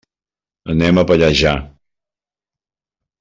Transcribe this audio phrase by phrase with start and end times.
[0.73, 1.53] Anem a Pallejà.